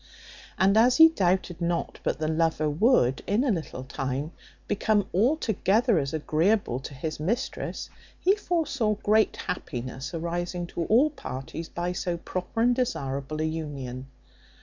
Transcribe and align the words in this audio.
And 0.57 0.77
as 0.77 0.97
he 0.97 1.09
doubted 1.09 1.61
not 1.61 1.99
but 2.03 2.17
the 2.17 2.27
lover 2.27 2.67
would, 2.67 3.21
in 3.27 3.43
a 3.43 3.51
little 3.51 3.83
time, 3.83 4.31
become 4.67 5.07
altogether 5.13 5.99
as 5.99 6.11
agreeable 6.11 6.79
to 6.79 6.95
his 6.95 7.19
mistress, 7.19 7.87
he 8.19 8.35
foresaw 8.35 8.95
great 8.95 9.35
happiness 9.37 10.11
arising 10.15 10.65
to 10.73 10.85
all 10.85 11.11
parties 11.11 11.69
by 11.69 11.91
so 11.91 12.17
proper 12.17 12.61
and 12.61 12.75
desirable 12.75 13.39
an 13.41 13.53
union. 13.53 14.07